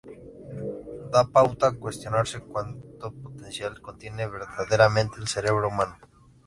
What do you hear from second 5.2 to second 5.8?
cerebro